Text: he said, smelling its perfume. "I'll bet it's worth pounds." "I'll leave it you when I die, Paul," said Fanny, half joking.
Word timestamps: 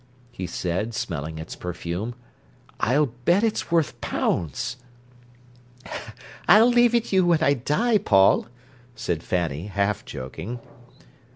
he 0.31 0.47
said, 0.47 0.95
smelling 0.95 1.37
its 1.37 1.55
perfume. 1.55 2.15
"I'll 2.79 3.05
bet 3.05 3.43
it's 3.43 3.69
worth 3.71 4.01
pounds." 4.01 4.77
"I'll 6.47 6.69
leave 6.69 6.95
it 6.95 7.13
you 7.13 7.23
when 7.23 7.43
I 7.43 7.53
die, 7.53 7.99
Paul," 7.99 8.47
said 8.95 9.21
Fanny, 9.21 9.67
half 9.67 10.03
joking. 10.03 10.59